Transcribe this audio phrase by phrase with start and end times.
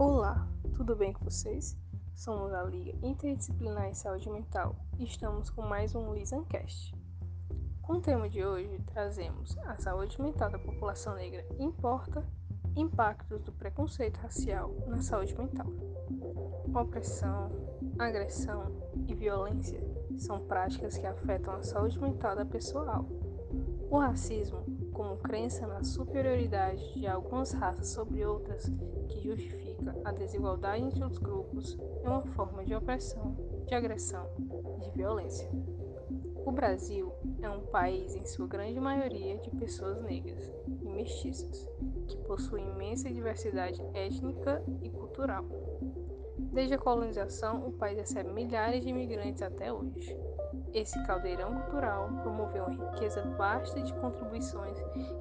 [0.00, 1.76] Olá, tudo bem com vocês?
[2.14, 6.94] Somos a Liga Interdisciplinar em Saúde Mental e estamos com mais um Lisancast.
[7.82, 12.24] Com o tema de hoje, trazemos a saúde mental da população negra importa
[12.76, 15.66] impactos do preconceito racial na saúde mental.
[16.72, 17.50] Opressão,
[17.98, 18.70] agressão
[19.04, 19.80] e violência
[20.16, 23.04] são práticas que afetam a saúde mental da pessoa.
[23.90, 24.58] O racismo,
[24.92, 28.70] como crença na superioridade de algumas raças sobre outras,
[29.08, 33.34] que justifica a desigualdade entre os grupos, é uma forma de opressão,
[33.66, 34.28] de agressão
[34.76, 35.48] e de violência.
[36.44, 41.66] O Brasil é um país, em sua grande maioria, de pessoas negras e mestiças,
[42.08, 45.46] que possui imensa diversidade étnica e cultural.
[46.52, 50.14] Desde a colonização, o país recebe milhares de imigrantes até hoje.
[50.72, 54.78] Esse caldeirão cultural promoveu uma riqueza vasta de contribuições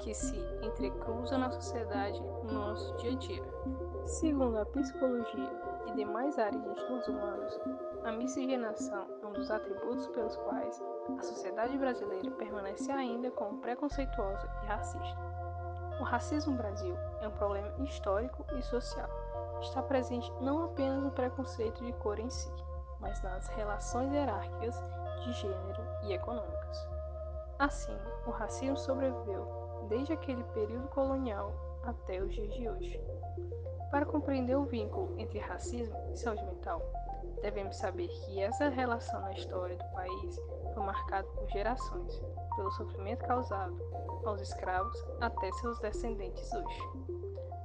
[0.00, 3.44] que se entrecruzam na sociedade no nosso dia a dia.
[4.04, 5.52] Segundo a psicologia
[5.86, 7.60] e demais áreas de estudos humanos,
[8.04, 10.82] a miscigenação é um dos atributos pelos quais
[11.18, 15.18] a sociedade brasileira permanece ainda como preconceituosa e racista.
[16.00, 19.08] O racismo no Brasil é um problema histórico e social.
[19.60, 22.52] Está presente não apenas no preconceito de cor em si,
[23.00, 24.80] mas nas relações hierárquicas
[25.20, 26.88] de gênero e econômicas.
[27.58, 29.46] Assim, o racismo sobreviveu
[29.88, 31.52] desde aquele período colonial
[31.84, 33.00] até os dias de hoje.
[33.90, 36.82] Para compreender o vínculo entre racismo e saúde mental,
[37.40, 40.40] devemos saber que essa relação na história do país
[40.74, 42.22] foi marcada por gerações,
[42.56, 43.76] pelo sofrimento causado
[44.24, 46.82] aos escravos até seus descendentes hoje.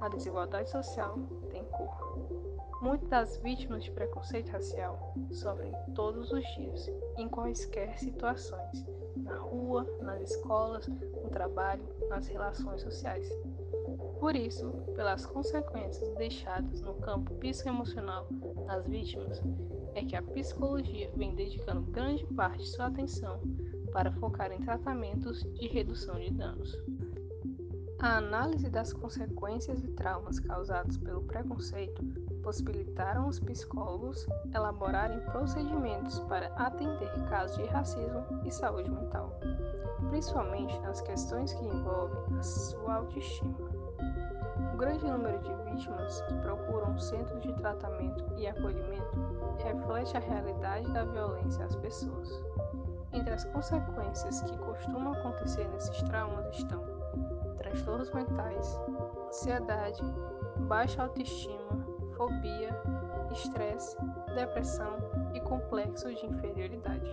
[0.00, 1.16] A desigualdade social
[1.50, 2.43] tem cor.
[2.84, 8.84] Muitas vítimas de preconceito racial sofrem todos os dias, em quaisquer situações,
[9.16, 13.26] na rua, nas escolas, no trabalho, nas relações sociais.
[14.20, 18.28] Por isso, pelas consequências deixadas no campo psicoemocional
[18.66, 19.42] das vítimas,
[19.94, 23.40] é que a psicologia vem dedicando grande parte de sua atenção
[23.92, 26.78] para focar em tratamentos de redução de danos.
[28.00, 32.04] A análise das consequências e traumas causados pelo preconceito
[32.42, 39.32] possibilitaram os psicólogos elaborarem procedimentos para atender casos de racismo e saúde mental,
[40.10, 43.56] principalmente nas questões que envolvem a sua autoestima.
[44.74, 49.18] O grande número de vítimas que procuram centros de tratamento e acolhimento
[49.62, 52.28] reflete a realidade da violência às pessoas.
[53.14, 56.84] Entre as consequências que costumam acontecer nesses traumas estão
[57.56, 58.76] transtornos mentais,
[59.28, 60.02] ansiedade,
[60.66, 61.86] baixa autoestima,
[62.16, 62.70] fobia,
[63.30, 63.96] estresse,
[64.34, 64.96] depressão
[65.32, 67.10] e complexos de inferioridade.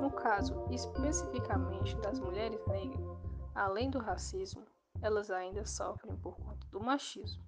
[0.00, 3.06] No caso especificamente das mulheres negras,
[3.54, 4.64] além do racismo,
[5.02, 7.45] elas ainda sofrem por conta do machismo.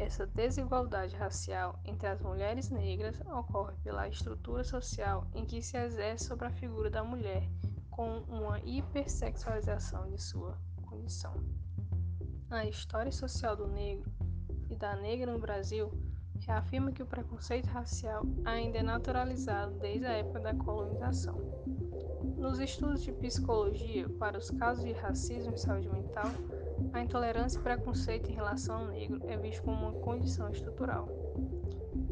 [0.00, 6.24] Essa desigualdade racial entre as mulheres negras ocorre pela estrutura social em que se exerce
[6.24, 7.46] sobre a figura da mulher,
[7.90, 10.56] com uma hipersexualização de sua
[10.88, 11.34] condição.
[12.48, 14.10] A história social do negro
[14.70, 15.92] e da negra no Brasil
[16.46, 21.36] reafirma que o preconceito racial ainda é naturalizado desde a época da colonização.
[22.38, 26.30] Nos estudos de psicologia para os casos de racismo e saúde mental,
[26.92, 31.08] a intolerância e preconceito em relação ao negro é visto como uma condição estrutural.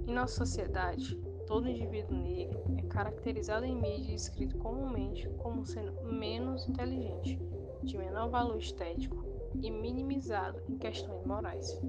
[0.07, 5.93] Em nossa sociedade, todo indivíduo negro é caracterizado em mídia e escrito comumente como sendo
[6.05, 7.41] menos inteligente,
[7.83, 9.25] de menor valor estético
[9.61, 11.81] e minimizado em questões morais.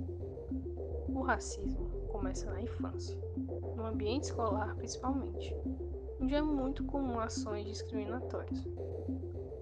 [1.07, 3.17] O racismo começa na infância,
[3.75, 5.55] no ambiente escolar principalmente,
[6.21, 8.65] onde é muito comum ações discriminatórias.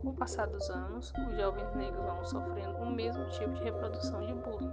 [0.08, 4.26] Com o passar dos anos, os jovens negros vão sofrendo o mesmo tipo de reprodução
[4.26, 4.72] de bullying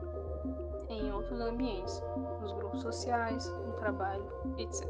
[0.88, 2.00] em outros ambientes,
[2.40, 4.24] nos grupos sociais, no trabalho,
[4.58, 4.88] etc.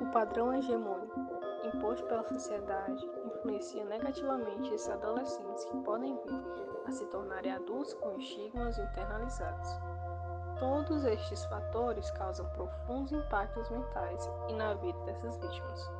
[0.00, 1.20] O padrão hegemônico
[1.66, 6.42] imposto pela sociedade influencia negativamente esses adolescentes que podem vir
[6.86, 9.68] a se tornarem adultos com estigmas internalizados.
[10.60, 15.90] Todos estes fatores causam profundos impactos mentais e na vida dessas vítimas,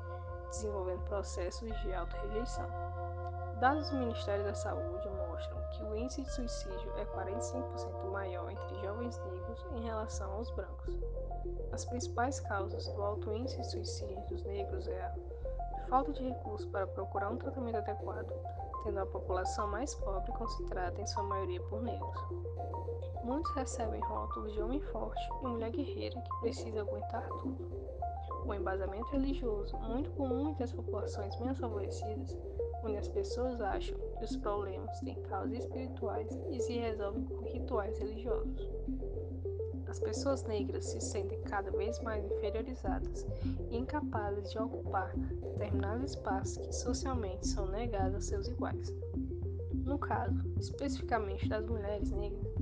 [0.51, 2.67] desenvolvendo processos de auto-rejeição.
[3.59, 8.81] Dados do Ministério da Saúde mostram que o índice de suicídio é 45% maior entre
[8.83, 10.95] jovens negros em relação aos brancos.
[11.73, 15.15] As principais causas do alto índice de suicídio dos negros é a
[15.89, 18.31] falta de recursos para procurar um tratamento adequado,
[18.85, 22.19] tendo a população mais pobre concentrada em sua maioria por negros.
[23.25, 27.71] Muitos recebem rótulos de homem forte e mulher guerreira que precisa aguentar tudo.
[28.47, 32.37] O embasamento religioso, muito comum entre as populações menos favorecidas,
[32.83, 37.99] onde as pessoas acham que os problemas têm causas espirituais e se resolvem com rituais
[37.99, 38.71] religiosos.
[39.87, 43.27] As pessoas negras se sentem cada vez mais inferiorizadas
[43.71, 48.95] e incapazes de ocupar determinados espaços que socialmente são negados a seus iguais.
[49.85, 52.55] No caso, especificamente das mulheres negras,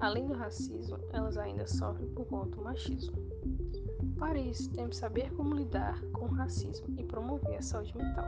[0.00, 3.16] além do racismo, elas ainda sofrem por conta do machismo.
[4.18, 8.24] Para isso, temos que saber como lidar com o racismo e promover a saúde mental.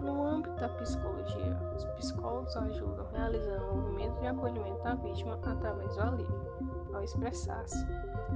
[0.00, 5.94] No âmbito da psicologia, os psicólogos ajudam realizando um movimento de acolhimento da vítima através
[5.94, 7.86] do alívio, ao expressar-se,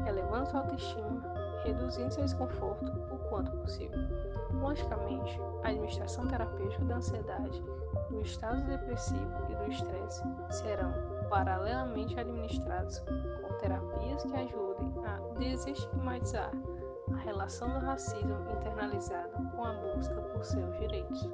[0.06, 1.23] elevando sua autoestima,
[1.65, 3.99] reduzindo seu desconforto o quanto possível.
[4.61, 7.62] Logicamente, a administração terapêutica da ansiedade,
[8.11, 10.93] do estado depressivo e do estresse serão
[11.28, 16.52] paralelamente administrados com terapias que ajudem a desestigmatizar
[17.12, 21.28] a relação do racismo internalizado com a busca por seus direitos.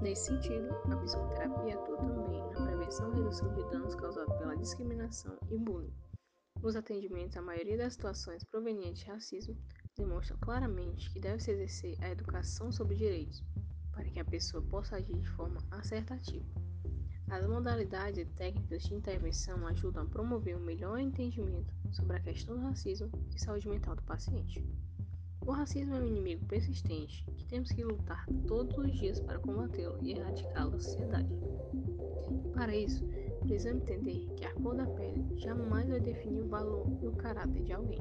[0.00, 5.36] Nesse sentido, a psicoterapia atua também na prevenção e redução de danos causados pela discriminação
[5.50, 5.94] e bullying.
[6.62, 9.56] Os atendimentos à maioria das situações provenientes de racismo
[9.96, 13.42] demonstram claramente que deve-se exercer a educação sobre direitos,
[13.92, 16.44] para que a pessoa possa agir de forma assertativa.
[17.28, 22.56] As modalidades e técnicas de intervenção ajudam a promover um melhor entendimento sobre a questão
[22.56, 24.64] do racismo e saúde mental do paciente.
[25.46, 29.98] O racismo é um inimigo persistente que temos que lutar todos os dias para combatê-lo
[30.02, 31.28] e erradicá-lo da sociedade.
[32.54, 33.04] Para isso,
[33.40, 37.62] precisamos entender que a cor da pele jamais vai definir o valor e o caráter
[37.62, 38.00] de alguém.